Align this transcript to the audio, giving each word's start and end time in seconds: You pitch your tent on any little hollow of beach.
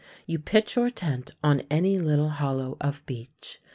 You 0.25 0.39
pitch 0.39 0.75
your 0.77 0.89
tent 0.89 1.29
on 1.43 1.61
any 1.69 1.99
little 1.99 2.29
hollow 2.29 2.75
of 2.81 3.05
beach. 3.05 3.59